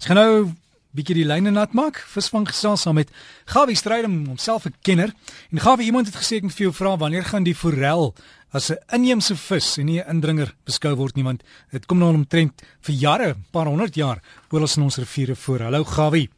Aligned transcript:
Ons 0.00 0.08
gaan 0.08 0.16
nou 0.16 0.44
bietjie 0.96 1.18
die 1.18 1.26
lyne 1.28 1.50
nat 1.52 1.74
maak. 1.76 1.98
Visvang 2.08 2.46
gesels 2.48 2.86
saam 2.86 2.96
met 2.96 3.10
Gawie 3.52 3.76
Strydom, 3.76 4.14
homself 4.30 4.64
'n 4.64 4.72
kenner. 4.80 5.12
En 5.52 5.60
Gawie, 5.60 5.84
iemand 5.92 6.06
het 6.06 6.16
gesê 6.16 6.36
ek 6.36 6.42
moet 6.42 6.56
vir 6.56 6.66
jou 6.68 6.72
vra 6.72 6.96
wanneer 6.96 7.24
gaan 7.24 7.44
die 7.44 7.54
forel 7.54 8.14
as 8.50 8.70
'n 8.70 8.78
inheemse 8.96 9.36
vis 9.36 9.76
en 9.76 9.86
nie 9.86 10.00
'n 10.00 10.08
indringer 10.08 10.54
beskou 10.64 10.96
word 10.96 11.16
nie, 11.16 11.24
want 11.24 11.42
dit 11.70 11.86
kom 11.86 11.98
nou 11.98 12.14
omtrent 12.14 12.62
vir 12.80 12.94
jare, 12.94 13.36
paar 13.52 13.66
honderd 13.66 13.94
jaar, 13.94 14.22
ons 14.50 14.76
in 14.76 14.82
ons 14.82 14.96
riviere 14.96 15.36
voor. 15.36 15.58
Hallo 15.60 15.84
Gawie. 15.84 16.30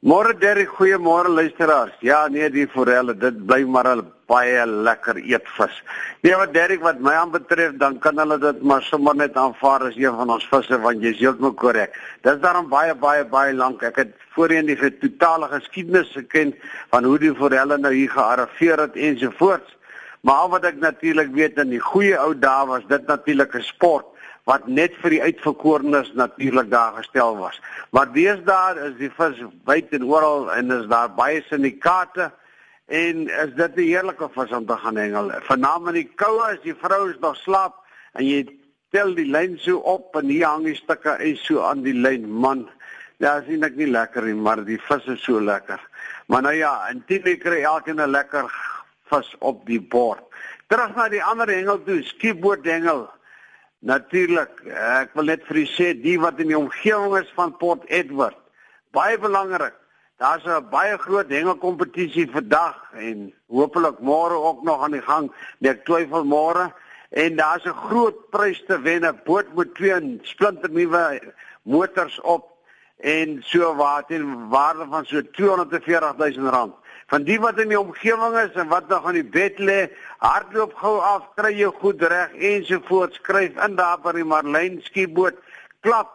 Môre 0.00 0.32
Derry, 0.32 0.64
goeiemôre 0.64 1.28
luisteraars. 1.28 1.92
Ja, 2.00 2.26
nee, 2.32 2.46
die 2.48 2.64
forelle, 2.72 3.12
dit 3.12 3.42
bly 3.44 3.66
maar 3.68 3.86
'n 3.96 4.06
baie 4.26 4.64
lekker 4.66 5.16
eetvis. 5.16 5.82
Nee, 6.22 6.34
wat 6.36 6.54
Derry 6.54 6.78
wat 6.78 7.00
my 7.00 7.12
aanbetref, 7.12 7.76
dan 7.76 7.98
kan 7.98 8.16
hulle 8.16 8.38
dit 8.38 8.62
maar 8.62 8.82
sommer 8.82 9.14
net 9.14 9.36
aanvaar 9.36 9.82
as 9.82 9.96
een 9.96 10.16
van 10.16 10.30
ons 10.30 10.48
visse 10.48 10.80
want 10.80 11.02
jy's 11.02 11.18
heeltemal 11.18 11.52
korrek. 11.52 11.92
Dit 12.22 12.32
is 12.32 12.40
daarom 12.40 12.68
baie 12.68 12.94
baie 12.94 13.24
baie 13.24 13.52
lank. 13.52 13.82
Ek 13.82 13.96
het 13.96 14.14
voorheen 14.34 14.66
die 14.66 14.98
totale 14.98 15.48
geskiedenis 15.48 16.12
geken 16.12 16.54
van 16.90 17.04
hoe 17.04 17.18
die 17.18 17.34
forelle 17.34 17.76
nou 17.78 17.92
hier 17.92 18.10
gearriveer 18.10 18.78
het 18.78 18.96
ensovoorts. 18.96 19.76
Maar 20.22 20.34
al 20.34 20.48
wat 20.48 20.64
ek 20.64 20.80
natuurlik 20.80 21.34
weet 21.34 21.58
in 21.58 21.68
die 21.68 21.80
goeie 21.80 22.16
ou 22.16 22.32
dae 22.38 22.66
was 22.66 22.86
dit 22.88 23.06
natuurlik 23.06 23.54
'n 23.54 23.62
sport 23.62 24.06
wat 24.50 24.66
net 24.66 24.96
vir 25.02 25.14
die 25.14 25.22
uitverkorenes 25.22 26.10
natuurlik 26.18 26.70
daar 26.72 26.96
gestel 26.98 27.36
was. 27.38 27.60
Maar 27.94 28.10
deesdae 28.14 28.88
is 28.88 28.96
die 28.98 29.10
vis 29.14 29.42
wyd 29.68 29.92
en 29.94 30.06
oral 30.10 30.48
en 30.56 30.74
is 30.74 30.88
daar 30.90 31.12
baie 31.14 31.42
syndikaate 31.46 32.30
en 32.90 33.28
is 33.28 33.52
dit 33.54 33.76
'n 33.76 33.90
heerlike 33.92 34.28
vis 34.34 34.56
om 34.58 34.66
te 34.66 34.76
gaan 34.76 34.96
hengel. 34.96 35.30
Vanaand 35.46 35.88
in 35.88 35.94
die 35.94 36.10
koue 36.14 36.42
as 36.42 36.62
die 36.62 36.74
vroue 36.74 37.14
nog 37.20 37.36
slaap 37.36 37.74
en 38.18 38.24
jy 38.26 38.48
tel 38.90 39.14
die 39.14 39.30
lyn 39.30 39.58
so 39.58 39.78
op 39.78 40.16
en 40.16 40.26
hier 40.26 40.46
hang 40.46 40.64
die 40.64 40.74
stukke 40.74 41.10
en 41.10 41.36
so 41.36 41.62
aan 41.62 41.82
die 41.82 41.94
lyn 41.94 42.26
man. 42.30 42.68
Ja, 43.18 43.42
sien 43.46 43.62
ek 43.62 43.76
nie 43.76 43.86
lekker 43.86 44.22
nie, 44.22 44.34
maar 44.34 44.64
die 44.64 44.80
vis 44.80 45.06
is 45.06 45.22
so 45.22 45.40
lekker. 45.40 45.80
Maar 46.26 46.42
nou 46.42 46.54
ja, 46.54 46.88
en 46.88 47.04
dit 47.06 47.38
kry 47.38 47.62
elkeen 47.62 48.00
'n 48.00 48.10
lekker 48.10 48.50
vis 49.10 49.34
op 49.38 49.66
die 49.66 49.80
bord. 49.80 50.22
Terug 50.66 50.94
na 50.94 51.08
die 51.08 51.22
ander 51.22 51.48
hengel 51.48 51.82
toe, 51.84 52.02
skiepboot 52.02 52.64
hengel. 52.64 53.08
Natuurlik, 53.80 54.58
ek 54.68 55.14
wil 55.16 55.30
net 55.30 55.44
vir 55.48 55.62
u 55.62 55.66
sê 55.72 55.92
die 55.96 56.18
wat 56.20 56.40
in 56.42 56.50
die 56.52 56.58
omgewing 56.58 57.14
is 57.16 57.30
van 57.32 57.54
Port 57.56 57.86
Edward, 57.88 58.36
baie 58.92 59.16
belangrik. 59.18 59.72
Daar's 60.20 60.44
'n 60.44 60.68
baie 60.68 60.98
groot 60.98 61.30
hengelkompetisie 61.32 62.28
vandag 62.28 62.76
en 62.92 63.32
hopelik 63.48 63.98
môre 64.04 64.36
ook 64.36 64.62
nog 64.62 64.82
aan 64.84 64.92
die 64.92 65.02
gang. 65.02 65.32
Nee, 65.60 65.72
ek 65.72 65.84
twyfel 65.84 66.24
môre 66.24 66.74
en 67.10 67.36
daar's 67.36 67.64
'n 67.64 67.80
groot 67.88 68.30
prys 68.30 68.60
te 68.66 68.76
wen, 68.80 69.04
'n 69.04 69.20
boot 69.24 69.48
met 69.54 69.74
twee 69.74 70.18
splinternuwe 70.22 71.32
motors 71.62 72.20
op 72.20 72.44
en 72.98 73.40
so 73.42 73.74
wat 73.74 74.10
in 74.10 74.48
waarde 74.48 74.86
van 74.90 75.04
so 75.06 75.22
240 75.22 76.16
000 76.16 76.50
rand 76.50 76.74
van 77.10 77.24
die 77.26 77.40
wat 77.42 77.58
in 77.58 77.72
die 77.72 77.78
omgewing 77.78 78.36
is 78.38 78.54
en 78.60 78.68
wat 78.70 78.88
nog 78.88 79.06
aan 79.06 79.18
die 79.18 79.26
bed 79.26 79.58
lê, 79.58 79.80
hardloop 80.22 80.76
gou 80.78 80.98
af, 81.02 81.26
kry 81.34 81.50
jou 81.58 81.72
goed 81.80 82.02
reg 82.06 82.36
ensovoorts, 82.38 83.18
skryf 83.18 83.58
in 83.66 83.74
daar 83.80 83.98
by 84.04 84.14
die 84.14 84.26
Marlyn 84.26 84.78
skieboot, 84.86 85.40
klap 85.82 86.12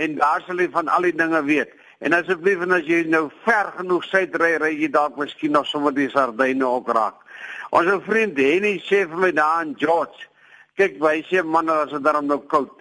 en 0.00 0.16
daar 0.16 0.40
sal 0.46 0.62
jy 0.62 0.70
van 0.72 0.88
al 0.88 1.04
die 1.04 1.16
dinge 1.20 1.42
weet. 1.44 1.74
En 2.00 2.16
asseblief 2.16 2.62
en 2.64 2.72
as 2.78 2.88
jy 2.88 3.02
nou 3.10 3.26
ver 3.44 3.74
genoeg 3.76 4.06
suid 4.08 4.36
ry, 4.40 4.54
ry 4.62 4.72
jy 4.78 4.88
dalk 4.94 5.18
miskien 5.20 5.52
nog 5.52 5.68
sommer 5.68 5.92
die 5.92 6.08
sardyne 6.14 6.64
ook 6.64 6.88
raak. 6.96 7.20
Ons 7.76 7.90
vriend 8.06 8.38
Henny 8.40 8.78
sê 8.86 9.02
vir 9.04 9.24
my 9.26 9.32
daar 9.36 9.66
in 9.66 9.74
George, 9.76 10.30
kyk, 10.80 10.96
hy 11.02 11.20
sê 11.28 11.44
man, 11.44 11.68
as 11.68 11.92
dit 11.92 12.06
daarom 12.06 12.30
nou 12.30 12.40
koud 12.48 12.72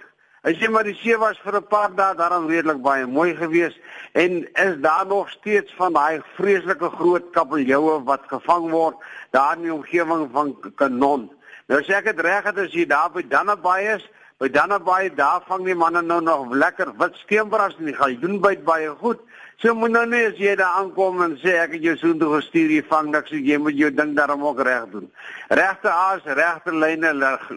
Hy 0.45 0.53
sê 0.53 0.69
maar 0.69 0.85
die 0.85 0.95
see 1.01 1.17
was 1.17 1.39
vir 1.43 1.55
'n 1.57 1.67
paar 1.67 1.95
dae 1.95 2.15
daarom 2.15 2.45
redelik 2.47 2.81
baie 2.81 3.05
mooi 3.05 3.35
geweest 3.35 3.79
en 4.13 4.45
is 4.53 4.75
daar 4.81 5.05
nog 5.05 5.29
steeds 5.29 5.73
van 5.77 5.93
daai 5.93 6.21
vreeslike 6.35 6.89
groot 6.89 7.31
kabeljoue 7.31 8.03
wat 8.05 8.21
gevang 8.27 8.69
word 8.69 8.95
daar 9.31 9.57
in 9.57 9.63
die 9.63 9.73
omgewing 9.73 10.29
van 10.31 10.55
Kanon. 10.75 11.31
Nou 11.67 11.81
sê 11.81 11.97
ek 11.97 12.05
dit 12.05 12.19
reg 12.19 12.43
het 12.43 12.57
as 12.57 12.71
jy 12.71 12.85
daar 12.85 13.09
by 13.11 13.23
Dannebaai 13.27 13.95
is, 13.95 14.05
by 14.37 14.47
Dannebaai 14.47 15.15
daar 15.15 15.41
vang 15.47 15.65
die 15.65 15.75
manne 15.75 16.01
nou 16.01 16.21
nog 16.21 16.53
lekker 16.53 16.93
wit 16.97 17.15
steenbras 17.15 17.75
en 17.79 17.85
die 17.85 17.97
galjoen 17.97 18.39
byt 18.39 18.63
baie 18.63 18.89
goed. 18.89 19.19
So 19.57 19.73
moet 19.73 19.89
nou 19.89 20.03
nie 20.05 20.19
as 20.21 20.35
jy 20.37 20.51
daar 20.53 20.75
aankom 20.77 21.23
en 21.25 21.31
sê 21.41 21.55
ek 21.57 21.71
het 21.73 21.85
jou 21.87 21.95
soheen 21.97 22.19
toe 22.21 22.27
gestuur 22.35 22.69
jy 22.75 22.83
vang 22.91 23.07
niks 23.09 23.31
jy 23.33 23.55
moet 23.57 23.73
jou 23.73 23.89
ding 23.89 24.11
daarom 24.13 24.43
ook 24.45 24.59
reg 24.67 24.83
doen. 24.91 25.07
Regte 25.49 25.89
aas, 25.89 26.27
regte 26.37 26.75
lyne, 26.75 27.15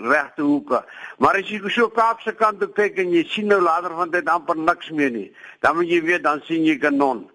regte 0.08 0.40
hoeke. 0.40 0.80
Maar 1.20 1.42
as 1.42 1.52
jy 1.52 1.60
so 1.68 1.90
Kaapse 1.92 2.32
kant 2.38 2.56
toe 2.64 2.70
kyk 2.72 3.02
en 3.04 3.12
jy 3.12 3.26
sien 3.28 3.52
nou 3.52 3.60
later 3.60 3.92
van 3.98 4.16
dit 4.16 4.32
amper 4.32 4.56
niks 4.56 4.88
meer 4.96 5.12
nie, 5.12 5.26
dan 5.60 5.76
moet 5.76 5.92
jy 5.92 6.00
weet 6.08 6.24
dan 6.24 6.40
sien 6.48 6.64
jy 6.64 6.78
kanon. 6.80 7.26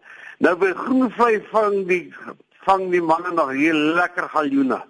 Nou 0.42 0.58
by 0.58 0.74
Groenvlei 0.82 1.44
vang 1.54 1.86
die 1.86 2.02
vang 2.66 2.90
die 2.90 3.06
manne 3.06 3.38
nog 3.38 3.54
hier 3.54 3.78
lekker 3.78 4.34
galjoene. 4.34 4.82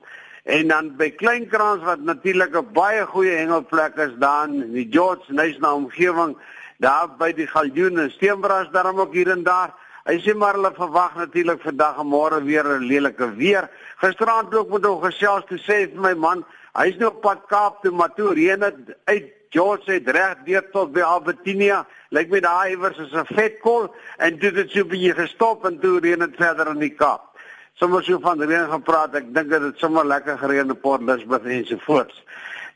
En 0.48 0.72
dan 0.72 0.96
by 0.96 1.12
Kleinkrans 1.20 1.84
wat 1.84 2.00
natuurlik 2.00 2.56
'n 2.56 2.72
baie 2.72 3.04
goeie 3.12 3.36
hengelplek 3.44 4.00
is 4.00 4.16
daar 4.24 4.48
in 4.48 4.72
die 4.72 4.88
George 4.90 5.34
Nyasna 5.34 5.76
omgewing 5.76 6.38
daar 6.78 7.10
by 7.18 7.32
die 7.34 7.48
galjoen 7.48 8.00
en 8.00 8.12
steenbras 8.12 8.72
daarom 8.72 9.00
ook 9.00 9.14
hier 9.14 9.32
en 9.32 9.44
daar. 9.44 9.74
Hy 10.06 10.20
sê 10.22 10.36
maar 10.38 10.54
hulle 10.54 10.70
verwag 10.76 11.16
natuurlik 11.18 11.64
vandag 11.66 11.98
en 12.02 12.08
môre 12.08 12.44
weer 12.44 12.66
'n 12.66 12.86
lelike 12.86 13.36
weer. 13.36 13.70
Gisteraand 13.98 14.54
ook 14.56 14.70
met 14.70 14.86
hom 14.86 15.02
gesels 15.02 15.46
toe 15.48 15.58
sê 15.58 15.90
vir 15.90 16.02
my 16.02 16.14
man, 16.14 16.46
hy's 16.74 16.98
nou 16.98 17.10
op 17.10 17.22
pad 17.22 17.42
Kaap 17.48 17.82
toe, 17.82 17.92
maar 17.92 18.14
toe 18.16 18.34
reën 18.34 18.60
dit 18.60 18.96
uit 19.06 19.32
George 19.50 19.92
het 19.92 20.08
reg 20.10 20.38
deur 20.46 20.70
tot 20.72 20.92
by 20.92 21.02
Albertinia. 21.02 21.86
Lyk 22.10 22.30
my 22.30 22.40
daai 22.40 22.70
iewers 22.72 22.98
is 22.98 23.14
'n 23.14 23.26
vetkol 23.26 23.94
en 24.18 24.38
dit 24.40 24.72
so 24.72 24.84
bietjie 24.84 25.14
gestop 25.14 25.66
en 25.66 25.80
toe 25.80 26.00
reën 26.00 26.20
dit 26.20 26.36
verder 26.36 26.68
in 26.68 26.80
die 26.80 26.96
Kaap. 26.96 27.36
Sommige 27.74 28.04
so 28.04 28.20
van 28.20 28.42
reën 28.42 28.70
gepraat, 28.70 29.16
ek 29.16 29.34
dink 29.34 29.50
dit 29.50 29.62
het 29.62 29.78
sommer 29.78 30.06
lekker 30.06 30.38
gereën 30.38 30.70
in 30.70 30.80
Port 30.80 31.02
Elizabeth 31.02 31.46
en 31.46 31.66
so 31.66 31.78
voort. 31.78 32.24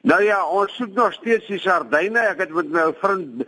Nou 0.01 0.23
ja, 0.23 0.45
ons 0.45 0.75
soek 0.75 0.93
nog 0.95 1.13
steeds 1.13 1.47
die 1.47 1.59
sardyne. 1.59 2.19
Ek 2.19 2.39
het 2.39 2.53
met 2.55 2.69
my 2.71 2.93
vriend 3.01 3.43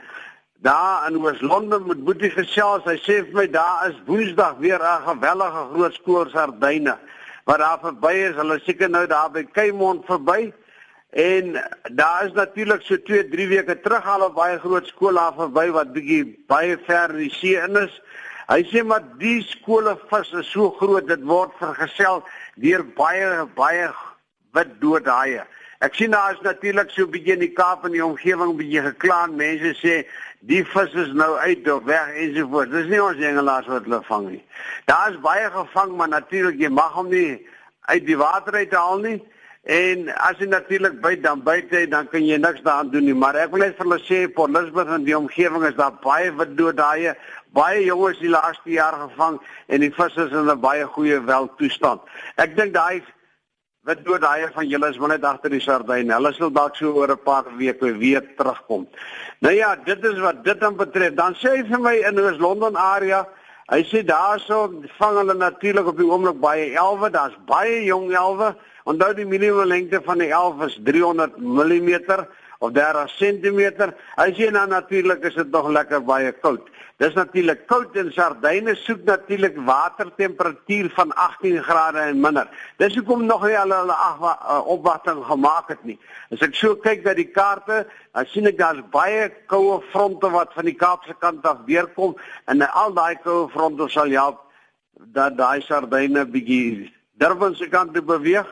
daar 0.61 1.09
in 1.09 1.17
Oos-London 1.17 1.87
met 1.87 2.03
Boetie 2.05 2.29
gesels. 2.29 2.85
Hy 2.85 2.97
sê 3.01 3.21
vir 3.25 3.33
my 3.33 3.47
daar 3.49 3.89
is 3.89 3.97
Woensdag 4.05 4.59
weer 4.61 4.79
'n 4.79 5.07
gewellige 5.09 5.63
groot 5.73 5.93
skoor 5.93 6.29
sardyne 6.29 6.97
wat 7.45 7.57
daar 7.57 7.79
verby 7.81 8.13
is. 8.29 8.35
Hulle 8.35 8.59
seker 8.59 8.89
nou 8.89 9.07
daar 9.07 9.31
by 9.31 9.43
Kaimond 9.43 10.05
verby. 10.05 10.53
En 11.09 11.63
daar 11.91 12.25
is 12.25 12.33
natuurlik 12.33 12.81
so 12.81 12.97
2, 12.97 13.29
3 13.29 13.47
weke 13.47 13.81
terug 13.81 14.05
al 14.05 14.29
'n 14.29 14.33
baie 14.33 14.59
groot 14.59 14.87
skool 14.87 15.13
daar 15.13 15.33
verby 15.33 15.71
wat 15.71 15.93
bietjie 15.93 16.43
baie 16.47 16.77
ver 16.77 17.09
in 17.09 17.17
die 17.17 17.33
see 17.33 17.57
in 17.57 17.75
is. 17.75 18.01
Hy 18.47 18.63
sê 18.63 18.83
maar 18.85 19.03
die 19.17 19.41
skole 19.41 19.97
vis 20.09 20.31
is 20.33 20.51
so 20.51 20.69
groot 20.69 21.07
dit 21.07 21.23
word 21.23 21.51
vergesel 21.57 22.23
deur 22.55 22.83
baie 22.83 23.45
baie 23.55 23.89
wit 24.53 24.79
doodhaie. 24.79 25.43
Ek 25.81 25.95
sien 25.97 26.11
daar 26.13 26.35
is 26.35 26.41
natuurlik 26.45 26.91
so 26.93 27.05
'n 27.05 27.09
bietjie 27.09 27.33
in 27.33 27.39
die 27.39 27.53
Kaap 27.57 27.85
en 27.85 27.91
die 27.91 28.05
omgewing 28.05 28.53
bietjie 28.55 28.81
geklaan. 28.81 29.35
Mense 29.35 29.73
sê 29.81 30.05
die 30.39 30.63
vis 30.63 30.93
is 30.93 31.13
nou 31.13 31.37
uit 31.37 31.71
of 31.71 31.83
weg 31.83 32.07
ensovoorts. 32.13 32.71
Dis 32.71 32.85
nie 32.85 33.03
ons 33.03 33.17
hengelaars 33.17 33.67
wat 33.67 33.83
hulle 33.83 34.01
vang 34.03 34.27
nie. 34.29 34.43
Daar 34.85 35.09
is 35.09 35.19
baie 35.19 35.49
gevang, 35.49 35.95
maar 35.97 36.07
natuurlik 36.07 36.59
jy 36.59 36.69
mag 36.69 36.93
hom 36.93 37.09
nie 37.09 37.47
uit 37.89 38.05
die 38.05 38.17
water 38.17 38.53
uit 38.53 38.73
haal 38.73 38.99
nie. 38.99 39.23
En 39.63 40.09
as 40.17 40.37
jy 40.37 40.45
natuurlik 40.45 41.01
byt 41.01 41.23
dan 41.23 41.41
byt 41.43 41.71
jy 41.71 41.87
dan 41.89 42.07
kan 42.07 42.25
jy 42.25 42.37
niks 42.37 42.61
daaraan 42.61 42.91
doen 42.91 43.05
nie. 43.05 43.13
Maar 43.13 43.35
ek 43.35 43.49
wil 43.51 43.59
net 43.65 43.75
vir 43.77 43.85
hulle 43.85 43.99
sê 44.05 44.33
Port 44.33 44.53
Elizabeth 44.53 44.87
en 44.87 45.03
die 45.03 45.17
omgewing 45.17 45.65
is 45.65 45.75
daar 45.75 45.97
baie 46.03 46.29
wat 46.35 46.57
dood 46.57 46.77
daai 46.77 47.15
baie 47.53 47.81
jonges 47.85 48.19
die 48.19 48.29
laaste 48.29 48.69
jaar 48.69 48.93
gevang 48.93 49.41
en 49.67 49.79
die 49.81 49.91
visse 49.91 50.27
is 50.27 50.31
in 50.31 50.45
'n 50.45 50.61
baie 50.61 50.85
goeie 50.85 51.19
weltoestand. 51.25 52.01
Ek 52.37 52.55
dink 52.55 52.73
daai 52.73 53.01
wat 53.87 54.03
dood 54.05 54.21
daai 54.21 54.45
van 54.53 54.67
julle 54.69 54.89
is 54.93 54.97
net 55.09 55.23
agter 55.25 55.49
die 55.49 55.61
sardyn. 55.61 56.11
Hulle 56.13 56.31
sal 56.37 56.51
dalk 56.53 56.75
so 56.77 56.93
oor 56.93 57.11
'n 57.11 57.23
paar 57.25 57.45
weke 57.57 57.97
weer 57.97 58.21
terugkom. 58.37 58.87
Nou 59.41 59.53
ja, 59.53 59.75
dit 59.75 60.03
is 60.05 60.19
wat 60.19 60.43
dit 60.43 60.59
dan 60.59 60.75
betref. 60.75 61.13
Dan 61.15 61.33
sê 61.33 61.57
hy 61.57 61.63
vir 61.63 61.79
my 61.79 61.95
in 62.09 62.19
Oos-London 62.19 62.75
area, 62.75 63.25
hy 63.69 63.81
sê 63.83 64.03
daarso 64.05 64.69
vang 64.99 65.17
hulle 65.17 65.33
natuurlik 65.33 65.87
op 65.87 65.97
die 65.97 66.05
oomblik 66.05 66.39
baie 66.39 66.75
elwe. 66.75 67.09
Daar's 67.09 67.37
baie 67.45 67.83
jong 67.85 68.13
elwe. 68.13 68.55
Onthou 68.85 69.13
die 69.13 69.25
minimum 69.25 69.65
lengte 69.65 70.01
van 70.01 70.17
die 70.17 70.29
elf 70.29 70.61
is 70.61 70.79
300 70.83 71.37
mm 71.37 71.89
of 72.61 72.73
30 72.73 73.09
cm. 73.17 73.89
As 74.21 74.37
jy 74.37 74.51
nou 74.53 74.67
natuurlik 74.69 75.25
is 75.25 75.37
dit 75.39 75.49
nog 75.51 75.69
lekker 75.73 76.03
baie 76.05 76.31
koud. 76.43 76.69
Dis 77.01 77.15
natuurlik 77.17 77.63
koud 77.65 77.95
en 77.97 78.11
sardyne 78.13 78.75
soek 78.77 79.01
natuurlik 79.07 79.57
watertemperatuur 79.65 80.91
van 80.93 81.13
18 81.23 81.57
grade 81.65 82.03
en 82.11 82.21
minder. 82.21 82.49
Dis 82.77 82.93
hoekom 82.99 83.25
nog 83.25 83.47
nie 83.47 83.57
hulle 83.57 83.79
hulle 83.81 83.97
eh, 83.97 84.59
opwagting 84.75 85.23
gemaak 85.25 85.73
het 85.73 85.81
nie. 85.89 85.97
As 86.29 86.45
ek 86.45 86.53
so 86.59 86.77
kyk 86.77 87.01
na 87.07 87.17
die 87.17 87.31
kaarte, 87.33 87.81
dan 88.13 88.29
sien 88.29 88.51
ek 88.51 88.61
daar's 88.61 88.85
baie 88.93 89.31
koue 89.49 89.81
fronte 89.89 90.29
wat 90.29 90.53
van 90.53 90.69
die 90.69 90.77
Kaapse 90.77 91.17
kant 91.17 91.45
af 91.49 91.65
deurkom 91.65 92.13
en 92.45 92.61
al 92.69 92.93
daai 92.93 93.17
koue 93.25 93.49
fronte 93.49 93.89
sal 93.89 94.13
help 94.13 94.45
dat 95.17 95.39
daai 95.41 95.65
sardyne 95.65 96.27
bietjie 96.29 96.91
Durban 97.21 97.55
se 97.57 97.67
kant 97.69 97.93
toe 97.93 98.05
beweeg 98.05 98.45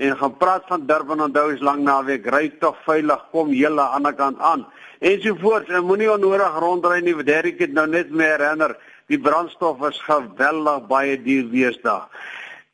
en 0.00 0.16
gaan 0.16 0.36
praat 0.40 0.64
van 0.72 0.86
Durban 0.88 1.22
onthou 1.28 1.50
is 1.52 1.60
lank 1.60 1.84
naweek. 1.84 2.26
Ry 2.32 2.48
tog 2.62 2.78
veilig 2.88 3.24
kom 3.30 3.52
hele 3.52 3.84
aan 3.84 4.08
die 4.08 4.16
kant 4.16 4.40
aan. 4.40 4.66
Ensovoorts 5.00 5.68
en 5.68 5.84
moenie 5.84 6.10
onnodig 6.12 6.58
rondry 6.64 7.00
nie 7.04 7.16
Derek 7.24 7.60
het 7.60 7.72
nou 7.76 7.86
net 7.86 8.10
meer 8.10 8.40
herinner 8.40 8.76
die 9.12 9.20
brandstof 9.20 9.82
is 9.88 9.98
geweldig 10.06 10.86
baie 10.88 11.16
duur 11.20 11.48
wees 11.52 11.78
daar 11.82 12.08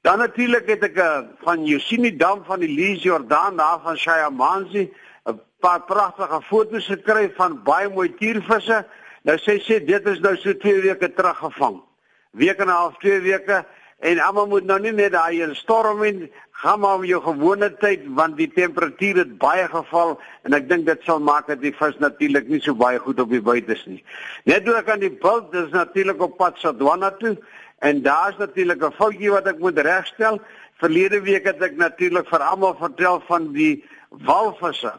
dan 0.07 0.21
natuurlik 0.23 0.69
het 0.71 0.85
ek 0.87 0.99
eh, 1.03 1.15
van 1.43 1.65
Yosini 1.67 2.13
Dam 2.15 2.45
van 2.47 2.63
die 2.63 2.71
Lees 2.71 3.03
Jordan 3.03 3.57
daar 3.59 3.81
van 3.83 3.97
Shayamanzi 3.99 4.85
'n 5.27 5.41
paar 5.61 5.83
pragtige 5.83 6.41
foto's 6.47 6.87
gekry 6.87 7.33
van 7.35 7.63
baie 7.63 7.89
mooi 7.89 8.15
tiervisse. 8.15 8.87
Nou 9.23 9.37
sê 9.39 9.59
sê 9.59 9.83
dit 9.85 10.07
is 10.07 10.21
nou 10.21 10.37
so 10.37 10.55
2 10.55 10.81
weke 10.81 11.09
teruggevang. 11.15 11.83
Week 12.31 12.59
en 12.59 12.67
'n 12.67 12.71
half 12.71 12.99
2 12.99 13.21
weke 13.21 13.65
En 13.99 14.19
almal 14.21 14.47
moet 14.47 14.65
nou 14.69 14.77
nie 14.81 14.93
net 14.93 15.15
daai 15.15 15.43
in 15.43 15.55
storm 15.57 16.03
in 16.05 16.27
gaan 16.63 16.81
maar 16.81 16.99
op 16.99 17.05
jou 17.05 17.21
gewone 17.23 17.69
tyd 17.81 18.05
want 18.19 18.37
die 18.37 18.49
temperatuur 18.53 19.17
het 19.23 19.39
baie 19.41 19.65
geval 19.73 20.17
en 20.45 20.57
ek 20.57 20.69
dink 20.69 20.85
dit 20.89 21.07
sal 21.09 21.21
maak 21.21 21.49
dat 21.49 21.61
die 21.61 21.73
vis 21.77 21.97
natuurlik 22.01 22.49
nie 22.49 22.61
so 22.65 22.77
baie 22.77 23.01
goed 23.01 23.21
op 23.21 23.33
die 23.33 23.41
buites 23.41 23.85
nie. 23.89 24.03
Net 24.45 24.69
ook 24.69 24.91
aan 24.93 25.01
die 25.05 25.13
bult 25.23 25.49
dis 25.53 25.73
natuurlik 25.73 26.21
op 26.21 26.37
pad 26.37 26.61
Sadwana 26.61 27.11
toe 27.21 27.37
en 27.85 28.03
daar's 28.03 28.37
natuurlik 28.37 28.85
'n 28.85 28.97
foutjie 29.01 29.31
wat 29.31 29.47
ek 29.47 29.59
moet 29.59 29.79
regstel. 29.79 30.41
Verlede 30.81 31.21
week 31.21 31.45
het 31.45 31.63
ek 31.63 31.77
natuurlik 31.77 32.29
vir 32.29 32.41
almal 32.41 32.77
vertel 32.77 33.21
van 33.29 33.53
die 33.53 33.85
walvisse 34.11 34.93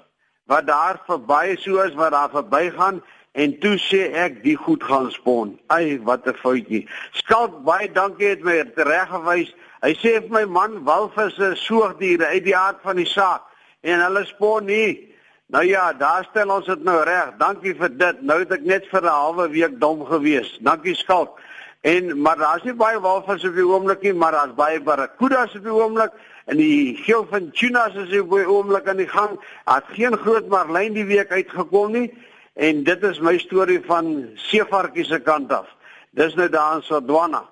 wat 0.46 0.68
daar 0.68 1.02
verby 1.06 1.56
so 1.60 1.82
is 1.84 1.94
wat 1.94 2.12
daar 2.12 2.30
verbygaan 2.30 3.02
En 3.38 3.54
toe 3.62 3.76
sê 3.78 4.00
ek 4.18 4.40
die 4.42 4.56
goed 4.58 4.82
gaan 4.84 5.12
spon. 5.14 5.60
Ai, 5.70 6.00
wat 6.02 6.26
'n 6.26 6.34
foutjie. 6.42 6.88
Skalk 7.12 7.64
baie 7.64 7.92
dankie 7.92 8.28
het 8.28 8.42
my 8.42 8.64
tereggewys. 8.76 9.54
Hy 9.86 9.94
sê 9.94 10.12
vir 10.22 10.30
my 10.30 10.46
man, 10.46 10.84
walvisse 10.84 11.52
is 11.54 11.66
soogdiere 11.66 12.26
uit 12.26 12.44
die 12.44 12.58
aard 12.58 12.80
van 12.82 12.96
die 12.96 13.06
saak 13.06 13.44
en 13.82 14.02
hulle 14.02 14.26
spon 14.26 14.66
nie. 14.66 15.14
Nou 15.48 15.64
ja, 15.64 15.94
daar 15.94 16.26
stel 16.30 16.50
ons 16.50 16.66
dit 16.66 16.84
nou 16.84 17.04
reg. 17.04 17.38
Dankie 17.38 17.76
vir 17.76 17.98
dit. 17.98 18.22
Nou 18.22 18.40
het 18.40 18.52
ek 18.52 18.66
net 18.66 18.88
vir 18.90 19.02
'n 19.02 19.08
halwe 19.22 19.50
week 19.50 19.80
dom 19.80 20.06
gewees. 20.06 20.58
Dankie 20.62 20.96
Skalk. 20.96 21.40
En 21.82 22.22
maar 22.22 22.38
daar's 22.38 22.64
nie 22.64 22.74
baie 22.74 23.00
walvisse 23.00 23.48
op 23.48 23.56
die 23.56 23.68
oomblik 23.68 24.02
nie, 24.02 24.14
maar 24.14 24.32
daar's 24.32 24.56
baie 24.56 24.82
barracudas 24.82 25.56
op 25.56 25.64
die 25.64 25.74
oomblik 25.74 26.12
en 26.46 26.58
die 26.58 26.96
geel 26.96 27.28
van 27.30 27.52
tunas 27.52 27.94
is 27.94 28.20
op 28.20 28.32
die 28.32 28.50
oomblik 28.50 28.88
aan 28.88 28.98
die 28.98 29.08
gang. 29.08 29.40
Daar's 29.66 29.86
geen 29.94 30.18
groot 30.18 30.48
marlyn 30.48 30.94
die 30.94 31.06
week 31.06 31.32
uitgekom 31.32 31.92
nie. 31.92 32.14
En 32.58 32.84
dit 32.84 33.04
is 33.04 33.20
my 33.22 33.36
storie 33.38 33.78
van 33.86 34.30
Seevarkie 34.48 35.06
se 35.06 35.20
kant 35.22 35.52
af. 35.54 35.70
Dis 36.18 36.34
nou 36.34 36.48
daar 36.50 36.80
in 36.80 36.82
Sodwana. 36.82 37.44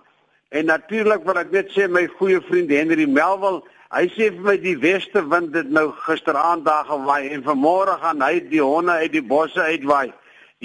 En 0.50 0.66
natuurlik 0.66 1.22
wil 1.28 1.38
ek 1.38 1.52
net 1.54 1.70
sê 1.76 1.86
my 1.86 2.08
goeie 2.18 2.40
vriend 2.48 2.74
Henry 2.74 3.06
Melville, 3.06 3.62
hy 3.94 4.08
sê 4.16 4.32
vir 4.34 4.42
my 4.48 4.56
die 4.64 4.74
weste 4.82 5.22
wind 5.30 5.54
het 5.54 5.70
nou 5.70 5.92
gisteraand 6.08 6.66
daar 6.66 6.90
gewaai 6.90 7.30
en 7.36 7.46
vanmôre 7.46 8.00
gaan 8.02 8.24
hy 8.26 8.40
die 8.50 8.64
honde 8.64 8.98
uit 9.04 9.14
die 9.14 9.22
bosse 9.22 9.62
uitwaai. 9.62 10.10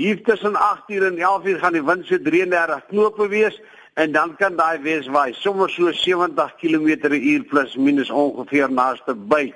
Hier 0.01 0.23
tussen 0.25 0.57
8uur 0.57 1.11
en 1.11 1.21
11uur 1.21 1.61
gaan 1.61 1.77
die 1.77 1.85
wind 1.85 2.09
so 2.09 2.17
33 2.17 2.89
knope 2.89 3.29
wees 3.29 3.61
en 4.01 4.17
dan 4.17 4.33
kan 4.41 4.57
daai 4.57 4.81
wees 4.81 5.11
waai 5.13 5.35
sommer 5.37 5.69
so 5.69 5.93
70 5.93 6.57
km/h 6.63 7.45
plus 7.53 7.77
minus 7.77 8.09
ongeveer 8.09 8.73
naaste 8.73 9.13
by. 9.13 9.51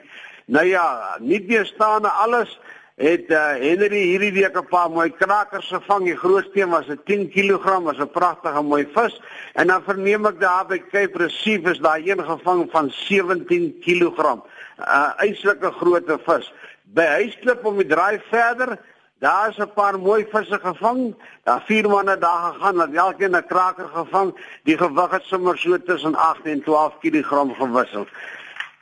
Nou 0.44 0.66
ja, 0.68 1.16
nie 1.24 1.40
weer 1.48 1.64
staan 1.64 2.04
alles 2.04 2.58
het 2.94 3.30
uh, 3.30 3.56
Henry 3.58 4.02
hierdie 4.06 4.32
week 4.32 4.54
'n 4.54 4.68
paar 4.70 4.90
mooi 4.90 5.10
krakers 5.10 5.66
gevang. 5.66 6.04
Die 6.04 6.16
grootste 6.16 6.60
een 6.60 6.70
was 6.70 6.86
'n 6.86 7.00
10 7.04 7.30
kg, 7.30 7.82
was 7.82 7.98
'n 7.98 8.10
pragtige 8.10 8.62
mooi 8.62 8.86
vis. 8.94 9.20
En 9.54 9.66
dan 9.66 9.82
verneem 9.82 10.26
ek 10.26 10.40
daar 10.40 10.66
by 10.66 10.78
Cape 10.90 11.18
Recife 11.18 11.70
is 11.70 11.78
daar 11.78 11.98
een 11.98 12.24
gevang 12.24 12.70
van 12.70 12.90
17 12.90 13.78
kg. 13.80 14.18
'n 14.18 14.42
uh, 14.78 15.10
Uitslike 15.16 15.72
groot 15.72 16.18
vis. 16.24 16.52
By 16.82 17.04
Huisklip 17.04 17.64
om 17.64 17.76
die 17.76 17.86
draai 17.86 18.20
verder, 18.30 18.78
daar 19.18 19.48
is 19.48 19.58
'n 19.58 19.72
paar 19.74 19.98
mooi 19.98 20.26
visse 20.30 20.58
gevang. 20.58 21.14
Daar 21.42 21.62
vier 21.66 21.88
manne 21.88 22.18
daar 22.18 22.52
gegaan, 22.52 22.78
het 22.78 22.94
elkeen 22.94 23.36
'n 23.36 23.46
kraker 23.46 23.88
gevang. 23.88 24.34
Die 24.62 24.78
gewig 24.78 25.10
het 25.10 25.22
sommer 25.22 25.58
so 25.58 25.82
tussen 25.82 26.14
8 26.14 26.44
en 26.44 26.62
12 26.62 26.98
kg 26.98 27.56
gewissel. 27.58 28.06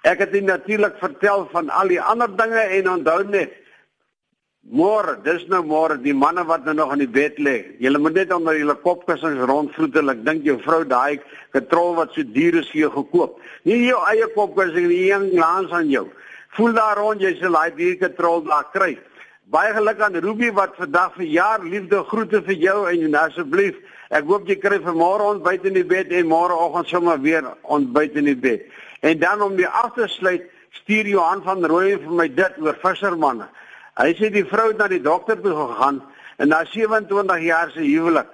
Ek 0.02 0.18
het 0.18 0.32
dit 0.32 0.44
natuurlik 0.44 0.94
vertel 0.98 1.48
van 1.52 1.70
al 1.70 1.88
die 1.88 2.00
ander 2.00 2.36
dinge 2.36 2.60
en 2.60 2.90
onthou 2.90 3.24
net 3.24 3.61
Môre, 4.70 5.16
dis 5.24 5.42
nou 5.50 5.58
môre 5.66 5.96
die 5.98 6.14
manne 6.14 6.44
wat 6.46 6.62
nou 6.64 6.72
nog 6.78 6.92
in 6.94 7.00
die 7.02 7.10
bed 7.10 7.38
lê. 7.42 7.74
Julle 7.82 7.98
moet 7.98 8.14
net 8.14 8.30
onder 8.32 8.54
julle 8.54 8.76
kopkussings 8.78 9.42
rondvroetel. 9.50 10.12
Ek 10.12 10.20
dink 10.22 10.44
jou 10.46 10.54
vrou 10.62 10.84
daai 10.86 11.18
katrol 11.50 11.96
wat 11.96 12.14
so 12.14 12.22
duur 12.22 12.60
is 12.60 12.68
vir 12.70 12.84
jou 12.84 12.90
gekoop. 12.94 13.40
Nie 13.66 13.80
jou 13.88 13.98
eie 14.06 14.28
kopkussing 14.36 14.86
nie, 14.86 15.08
een 15.10 15.32
glans 15.32 15.72
aan 15.74 15.90
jou. 15.90 16.04
Voel 16.54 16.76
daar 16.76 17.00
rond 17.02 17.20
jy 17.20 17.32
sal 17.40 17.58
daai 17.58 17.74
duur 17.74 17.96
katrol 18.04 18.44
daar 18.46 18.68
kry. 18.70 18.94
Baie 19.50 19.72
geluk 19.74 19.98
aan 20.00 20.20
Ruby 20.22 20.52
wat 20.54 20.78
vandag 20.78 21.16
vir 21.16 21.26
jaar 21.26 21.64
liefde 21.66 22.04
groete 22.12 22.42
vir 22.46 22.54
jou 22.62 22.76
en 22.92 23.16
asseblief. 23.18 23.80
Ek 24.14 24.30
hoop 24.30 24.46
jy 24.46 24.60
kry 24.62 24.78
vir 24.84 24.94
môre 24.94 25.26
ontbyt 25.32 25.66
in 25.66 25.74
die 25.74 25.88
bed 25.88 26.14
en 26.14 26.30
môreoggend 26.30 26.86
sommer 26.86 27.18
weer 27.18 27.50
ontbyt 27.66 28.14
in 28.14 28.30
die 28.30 28.38
bed. 28.38 28.62
En 29.02 29.18
dan 29.18 29.42
om 29.42 29.58
die 29.58 29.66
af 29.66 29.96
te 29.98 30.06
sluit, 30.06 30.46
stuur 30.84 31.10
Johan 31.10 31.42
van 31.42 31.66
Rooyen 31.66 31.98
vir 32.06 32.16
my 32.22 32.28
dit 32.30 32.62
oor 32.62 32.78
vissermanne. 32.84 33.50
Hy 34.00 34.12
sê 34.16 34.30
die 34.32 34.46
vrou 34.48 34.70
het 34.70 34.78
na 34.80 34.88
die 34.88 35.02
dokter 35.04 35.36
toe 35.36 35.52
gegaan 35.52 36.00
en 36.40 36.48
na 36.48 36.62
27 36.64 37.42
jaar 37.44 37.72
se 37.74 37.82
huwelik. 37.84 38.30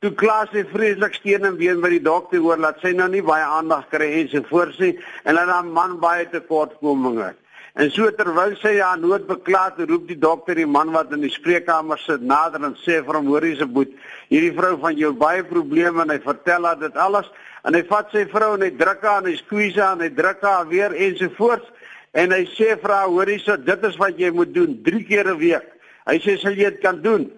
Toe 0.00 0.12
klas 0.16 0.52
sy 0.54 0.62
vreeslik 0.70 1.16
steen 1.18 1.44
en 1.44 1.56
been 1.58 1.82
by 1.82 1.90
die 1.96 2.04
dokter 2.04 2.40
oor 2.40 2.60
dat 2.62 2.78
sy 2.80 2.94
nou 2.94 3.08
nie 3.10 3.24
baie 3.26 3.44
aandag 3.44 3.88
kry 3.90 4.06
en 4.20 4.30
sy 4.30 4.44
voorsien 4.46 5.00
en 5.24 5.34
dat 5.34 5.50
haar 5.50 5.66
man 5.66 5.98
baie 6.00 6.28
tekortkominge. 6.30 7.34
En 7.74 7.90
so 7.90 8.06
terwyl 8.14 8.54
sy 8.60 8.76
haar 8.78 9.00
nood 9.02 9.26
bekla 9.26 9.64
het, 9.66 9.82
roep 9.90 10.06
die 10.06 10.20
dokter 10.20 10.54
die 10.54 10.68
man 10.70 10.92
wat 10.94 11.10
in 11.12 11.24
die 11.26 11.32
spreekkamer 11.34 11.98
sit 11.98 12.22
nader 12.22 12.62
en 12.62 12.76
sê 12.78 13.00
vir 13.02 13.18
hom: 13.18 13.26
"Hoor 13.26 13.42
hierse 13.42 13.66
boet, 13.66 13.90
hierdie 14.30 14.54
vrou 14.54 14.76
van 14.78 14.94
jou 14.96 15.10
baie 15.12 15.42
probleme 15.42 16.02
en 16.02 16.14
hy 16.14 16.20
vertel 16.22 16.70
haar 16.70 16.78
dit 16.78 16.96
alles 16.96 17.26
en 17.64 17.74
hy 17.74 17.82
vat 17.88 18.14
sy 18.14 18.24
vrou 18.30 18.54
en 18.54 18.62
hy 18.62 18.70
druk 18.70 19.02
haar 19.02 19.24
en 19.24 19.32
hy 19.32 19.36
squeeze 19.40 19.82
haar 19.82 19.98
en 19.98 20.06
hy 20.06 20.12
druk 20.14 20.40
haar 20.46 20.68
weer 20.68 20.94
ensovoorts 20.94 21.66
En 22.14 22.30
hy 22.30 22.44
sê 22.54 22.76
vir 22.78 22.92
haar, 22.94 23.08
hoorie, 23.10 23.40
so 23.42 23.56
dit 23.58 23.86
is 23.88 23.96
wat 23.98 24.18
jy 24.18 24.30
moet 24.30 24.52
doen 24.54 24.76
3 24.86 25.04
keer 25.08 25.26
'n 25.32 25.38
week. 25.38 25.66
Hy 26.06 26.18
sê 26.18 26.38
sal 26.38 26.52
jy 26.52 26.70
dit 26.70 26.80
kan 26.80 27.00
doen? 27.02 27.30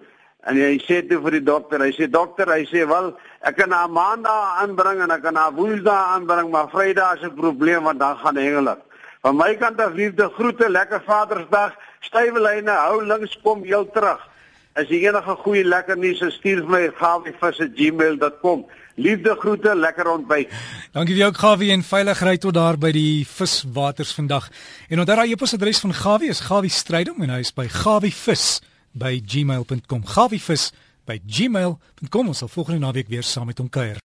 En 0.45 0.55
hy 0.55 0.77
sê 0.79 1.01
toe 1.07 1.19
vir 1.21 1.31
die 1.31 1.43
dokter, 1.43 1.81
hy 1.81 1.91
sê 1.91 2.07
dokter, 2.07 2.47
hy 2.47 2.63
sê 2.69 2.85
wel, 2.87 3.17
ek 3.41 3.57
kan 3.57 3.71
haar 3.71 3.89
maandag 3.89 4.61
aanbring 4.61 5.01
en 5.01 5.11
ek 5.11 5.23
kan 5.23 5.35
haar 5.35 5.51
woensdag 5.51 6.13
aanbring, 6.13 6.51
maar 6.51 6.69
vrydag 6.69 7.17
is 7.17 7.23
'n 7.23 7.35
probleem 7.35 7.83
want 7.83 7.99
dan 7.99 8.17
gaan 8.17 8.37
hengelik. 8.37 8.79
Van 9.21 9.35
my 9.35 9.55
kant 9.55 9.81
af 9.81 9.93
liefde 9.93 10.29
groete, 10.37 10.69
lekker 10.69 11.01
Vadersdag. 11.05 11.73
Stywe 11.99 12.39
lyne, 12.39 12.71
hou 12.71 13.03
links 13.03 13.39
kom 13.43 13.63
heel 13.63 13.89
terug. 13.91 14.21
As 14.77 14.85
jy 14.93 15.07
enige 15.07 15.33
goeie 15.41 15.63
lekker 15.65 15.97
nuus 15.97 16.19
het, 16.21 16.35
stuur 16.37 16.59
vir 16.61 16.69
my 16.69 16.91
gawivis@gmail.com. 16.99 18.59
Liefde 18.97 19.35
groete, 19.39 19.75
lekker 19.75 20.07
ontbyt. 20.09 20.49
Dankie 20.93 21.15
vir 21.15 21.23
jou 21.23 21.33
Gawie 21.33 21.71
en 21.71 21.83
veilig 21.83 22.21
ry 22.25 22.37
tot 22.37 22.53
daar 22.53 22.77
by 22.77 22.91
die 22.91 23.25
viswaters 23.25 24.13
vandag. 24.13 24.49
En 24.89 24.99
onthou 24.99 25.17
daai 25.17 25.31
e-posadres 25.31 25.79
van 25.79 25.93
Gawie 25.93 26.29
is 26.29 26.39
gawiestrydom 26.45 27.21
en 27.21 27.29
hy 27.29 27.39
is 27.39 27.53
by 27.53 27.67
gawievis@gmail.com. 27.67 30.05
Gawievis@gmail.com. 30.05 32.27
Ons 32.27 32.37
sal 32.37 32.47
volgende 32.47 32.79
naweek 32.79 33.07
weer 33.07 33.23
saam 33.23 33.45
met 33.45 33.57
hom 33.57 33.69
kuier. 33.69 33.97